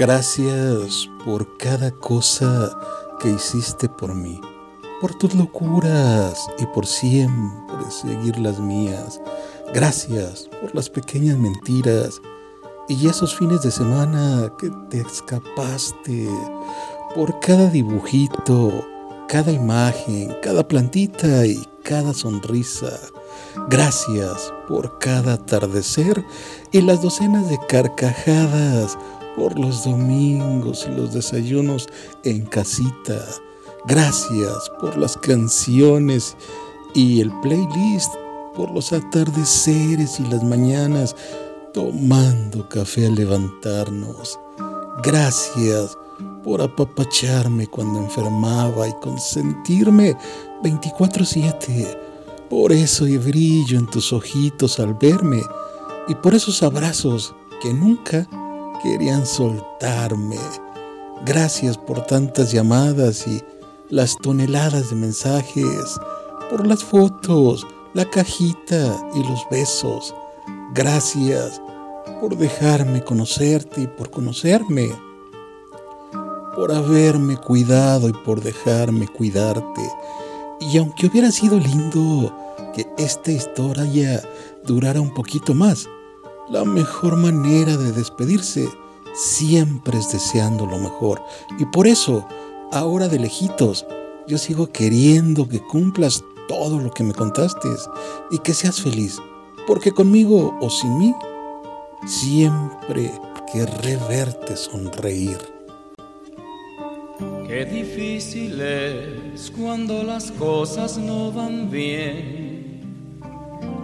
Gracias 0.00 1.10
por 1.26 1.58
cada 1.58 1.90
cosa 1.90 2.74
que 3.20 3.28
hiciste 3.28 3.86
por 3.86 4.14
mí, 4.14 4.40
por 4.98 5.14
tus 5.18 5.34
locuras 5.34 6.48
y 6.58 6.64
por 6.64 6.86
siempre 6.86 7.90
seguir 7.90 8.38
las 8.38 8.58
mías. 8.60 9.20
Gracias 9.74 10.48
por 10.58 10.74
las 10.74 10.88
pequeñas 10.88 11.36
mentiras 11.36 12.22
y 12.88 13.08
esos 13.08 13.36
fines 13.36 13.60
de 13.60 13.70
semana 13.70 14.50
que 14.58 14.70
te 14.88 15.02
escapaste, 15.02 16.30
por 17.14 17.38
cada 17.40 17.68
dibujito, 17.68 18.72
cada 19.28 19.52
imagen, 19.52 20.34
cada 20.40 20.66
plantita 20.66 21.44
y 21.44 21.62
cada 21.82 22.14
sonrisa. 22.14 22.98
Gracias 23.68 24.50
por 24.66 24.98
cada 24.98 25.34
atardecer 25.34 26.24
y 26.72 26.80
las 26.80 27.02
docenas 27.02 27.50
de 27.50 27.58
carcajadas, 27.68 28.96
por 29.36 29.58
los 29.58 29.84
domingos 29.84 30.86
y 30.88 30.94
los 30.94 31.14
desayunos 31.14 31.88
en 32.24 32.44
casita. 32.46 33.24
Gracias 33.86 34.70
por 34.80 34.96
las 34.98 35.16
canciones 35.16 36.36
y 36.94 37.20
el 37.20 37.32
playlist, 37.40 38.12
por 38.54 38.70
los 38.72 38.92
atardeceres 38.92 40.20
y 40.20 40.24
las 40.24 40.42
mañanas 40.42 41.16
tomando 41.72 42.68
café 42.68 43.06
al 43.06 43.14
levantarnos. 43.14 44.38
Gracias 45.02 45.96
por 46.44 46.60
apapacharme 46.60 47.66
cuando 47.68 48.00
enfermaba 48.00 48.88
y 48.88 48.92
consentirme 49.00 50.16
24/7. 50.62 51.96
Por 52.48 52.72
eso 52.72 53.06
y 53.06 53.16
brillo 53.16 53.78
en 53.78 53.86
tus 53.86 54.12
ojitos 54.12 54.80
al 54.80 54.94
verme 54.94 55.42
y 56.08 56.14
por 56.16 56.34
esos 56.34 56.62
abrazos 56.62 57.34
que 57.62 57.72
nunca 57.72 58.26
querían 58.82 59.26
soltarme. 59.26 60.38
Gracias 61.24 61.76
por 61.76 62.04
tantas 62.06 62.52
llamadas 62.52 63.26
y 63.26 63.42
las 63.88 64.16
toneladas 64.16 64.90
de 64.90 64.96
mensajes, 64.96 66.00
por 66.48 66.66
las 66.66 66.82
fotos, 66.84 67.66
la 67.92 68.08
cajita 68.08 68.96
y 69.14 69.22
los 69.22 69.46
besos. 69.50 70.14
Gracias 70.72 71.60
por 72.20 72.36
dejarme 72.36 73.02
conocerte 73.02 73.82
y 73.82 73.86
por 73.86 74.10
conocerme, 74.10 74.90
por 76.54 76.72
haberme 76.72 77.36
cuidado 77.36 78.08
y 78.08 78.12
por 78.12 78.40
dejarme 78.40 79.08
cuidarte. 79.08 79.82
Y 80.60 80.78
aunque 80.78 81.06
hubiera 81.06 81.30
sido 81.30 81.58
lindo 81.58 82.34
que 82.74 82.86
esta 82.98 83.32
historia 83.32 84.22
durara 84.64 85.00
un 85.00 85.12
poquito 85.12 85.54
más, 85.54 85.88
la 86.50 86.64
mejor 86.64 87.16
manera 87.16 87.76
de 87.76 87.92
despedirse 87.92 88.68
siempre 89.14 89.98
es 89.98 90.10
deseando 90.10 90.66
lo 90.66 90.78
mejor. 90.78 91.22
Y 91.58 91.64
por 91.66 91.86
eso, 91.86 92.26
ahora 92.72 93.08
de 93.08 93.20
lejitos, 93.20 93.86
yo 94.26 94.36
sigo 94.36 94.70
queriendo 94.72 95.48
que 95.48 95.60
cumplas 95.60 96.24
todo 96.48 96.80
lo 96.80 96.90
que 96.90 97.04
me 97.04 97.14
contaste 97.14 97.68
y 98.32 98.38
que 98.38 98.52
seas 98.52 98.80
feliz. 98.80 99.18
Porque 99.66 99.92
conmigo 99.92 100.56
o 100.60 100.70
sin 100.70 100.98
mí, 100.98 101.14
siempre 102.06 103.12
querré 103.52 103.96
verte 104.08 104.56
sonreír. 104.56 105.38
Qué 107.46 107.64
difícil 107.64 108.60
es 108.60 109.50
cuando 109.50 110.02
las 110.02 110.30
cosas 110.32 110.98
no 110.98 111.32
van 111.32 111.70
bien 111.70 112.39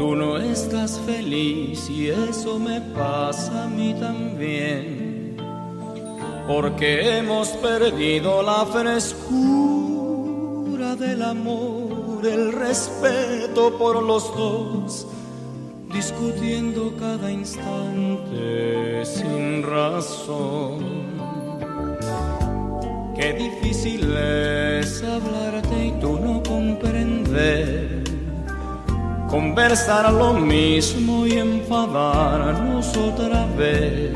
Tú 0.00 0.16
no 0.16 0.38
estás 0.38 0.98
feliz 1.04 1.90
y 1.90 2.08
eso 2.08 2.58
me 2.58 2.80
pasa 2.80 3.64
a 3.64 3.68
mí 3.68 3.94
también. 4.00 5.36
Porque 6.48 7.18
hemos 7.18 7.48
perdido 7.48 8.42
la 8.42 8.64
frescura 8.64 9.36
del 10.96 11.20
amor, 11.20 12.24
el 12.24 12.50
respeto 12.50 13.76
por 13.76 14.02
los 14.02 14.34
dos, 14.34 15.06
discutiendo 15.92 16.96
cada 16.98 17.30
instante 17.30 19.04
sin 19.04 19.62
razón. 19.62 21.10
Qué 23.14 23.34
difícil 23.34 24.16
es 24.16 24.69
conversar 29.30 30.12
lo 30.12 30.32
mismo 30.32 31.24
y 31.26 31.38
enfadarnos 31.38 32.96
otra 32.96 33.46
vez. 33.56 34.12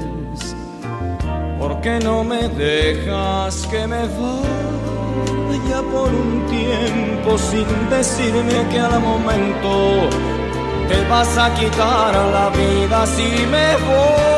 ¿Por 1.58 1.80
qué 1.80 2.00
no 2.00 2.24
me 2.24 2.48
dejas 2.48 3.66
que 3.68 3.86
me 3.86 4.02
vaya 5.48 5.82
por 5.92 6.08
un 6.08 6.44
tiempo 6.46 7.38
sin 7.38 7.66
decirme 7.90 8.66
que 8.70 8.80
al 8.80 9.00
momento 9.00 10.08
te 10.88 11.08
vas 11.08 11.38
a 11.38 11.54
quitar 11.54 12.14
la 12.36 12.50
vida 12.50 13.06
si 13.06 13.46
me 13.54 13.76
voy? 13.86 14.34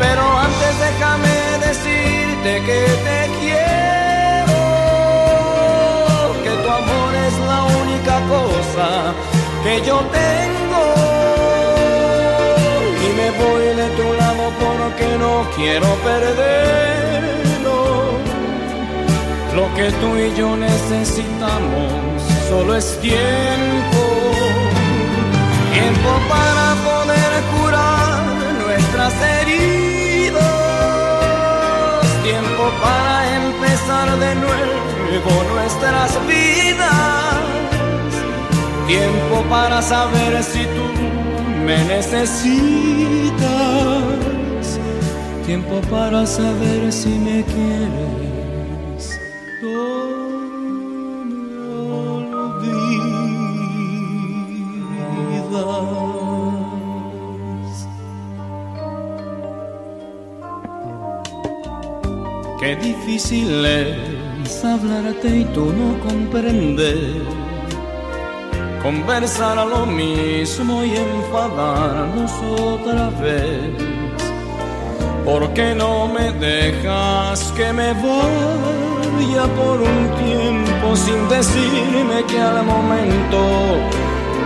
Pero 0.00 0.22
antes 0.46 0.74
déjame 0.86 1.36
decirte 1.66 2.50
que 2.66 2.80
te 3.06 3.18
quiero, 3.26 3.37
yo 9.84 9.98
tengo. 10.20 10.84
Y 13.04 13.06
me 13.18 13.28
voy 13.42 13.64
de 13.80 13.88
tu 13.98 14.06
lado 14.14 14.44
porque 14.62 15.06
no 15.18 15.34
quiero 15.56 15.88
perderlo. 16.08 17.76
Lo 19.54 19.74
que 19.74 19.90
tú 20.00 20.16
y 20.16 20.34
yo 20.36 20.56
necesitamos 20.56 21.92
solo 22.48 22.76
es 22.76 22.98
tiempo. 23.00 24.02
Tiempo 25.72 26.10
para 26.28 26.74
poder 26.88 27.30
curar 27.52 28.22
nuestras 28.64 29.14
heridas. 29.36 30.42
Tiempo 32.22 32.64
para 32.82 33.36
empezar 33.36 34.18
de 34.18 34.34
nuevo 34.34 34.78
nuestras 35.54 36.26
vidas 36.26 37.37
tiempo 38.88 39.44
para 39.50 39.82
saber 39.82 40.42
si 40.42 40.64
tú 40.64 40.86
me 41.66 41.76
necesitas, 41.84 42.38
tiempo 45.44 45.80
para 45.90 46.26
saber 46.26 46.90
si 46.90 47.10
me 47.10 47.44
quieres. 47.44 49.02
Me 49.60 49.76
olvidas. 55.28 55.88
Qué 62.58 62.70
difícil 62.76 63.64
es 63.66 64.64
hablarte 64.64 65.28
y 65.40 65.44
tú 65.44 65.66
no 65.74 65.88
comprendes 66.08 67.47
conversar 68.82 69.58
a 69.58 69.64
lo 69.64 69.86
mismo 69.86 70.84
y 70.84 70.96
enfadarnos 70.96 72.32
otra 72.58 73.10
vez. 73.20 73.70
¿Por 75.24 75.52
qué 75.52 75.74
no 75.74 76.08
me 76.08 76.32
dejas 76.32 77.52
que 77.56 77.72
me 77.72 77.92
vaya 77.92 79.44
por 79.56 79.80
un 79.80 80.10
tiempo 80.24 80.96
sin 80.96 81.28
decirme 81.28 82.24
que 82.28 82.40
al 82.40 82.64
momento 82.64 83.40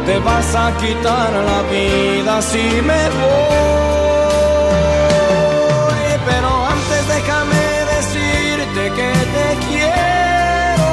te 0.06 0.18
vas 0.18 0.54
a 0.54 0.72
quitar 0.78 1.30
la 1.32 1.62
vida 1.70 2.42
si 2.42 2.64
me 2.90 3.02
voy? 3.20 3.62
Pero 6.28 6.50
antes 6.74 7.02
déjame 7.14 7.64
decirte 7.96 8.82
que 8.98 9.10
te 9.36 9.48
quiero, 9.68 10.90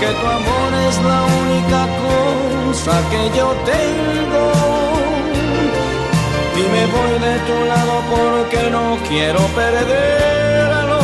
que 0.00 0.10
tu 0.20 0.26
amor 0.26 0.70
es 0.88 0.96
la 1.02 1.20
única 1.24 1.37
cosa 2.78 3.00
que 3.10 3.36
yo 3.36 3.48
tengo. 3.64 4.52
Y 6.56 6.62
me 6.74 6.86
voy 6.94 7.12
de 7.26 7.38
tu 7.48 7.64
lado 7.66 7.94
porque 8.10 8.70
no 8.70 8.98
quiero 9.08 9.40
perderlo. 9.60 11.00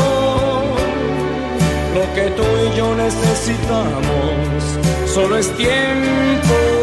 Lo 1.94 2.14
que 2.14 2.30
tú 2.36 2.44
y 2.66 2.76
yo 2.76 2.94
necesitamos 2.94 4.62
solo 5.06 5.36
es 5.36 5.48
tiempo. 5.56 6.73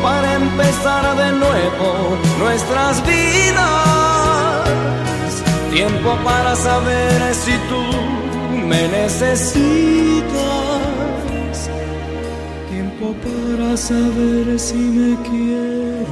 Para 0.00 0.34
empezar 0.34 1.16
de 1.16 1.32
nuevo 1.32 2.18
nuestras 2.38 3.02
vidas 3.06 4.32
Tiempo 5.72 6.16
para 6.22 6.54
saber 6.54 7.34
si 7.34 7.52
tú 7.70 7.82
me 8.68 8.88
necesitas. 8.88 10.30
Tiempo 12.68 13.14
para 13.24 13.76
saber 13.76 14.58
si 14.58 14.74
me 14.74 15.16
quieres. 15.22 16.02